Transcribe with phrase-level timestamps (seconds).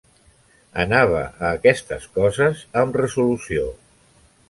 [0.83, 3.73] Anava a aquestes coses amb resolució.